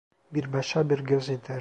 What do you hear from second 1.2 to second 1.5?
yeter.